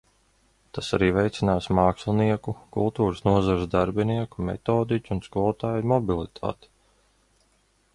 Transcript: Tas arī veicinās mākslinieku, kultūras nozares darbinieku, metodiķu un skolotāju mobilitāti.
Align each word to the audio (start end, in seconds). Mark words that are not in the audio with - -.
Tas 0.77 0.87
arī 0.97 1.09
veicinās 1.17 1.67
mākslinieku, 1.81 2.55
kultūras 2.77 3.23
nozares 3.29 3.69
darbinieku, 3.77 4.49
metodiķu 4.51 5.17
un 5.19 5.23
skolotāju 5.31 5.91
mobilitāti. 5.95 6.77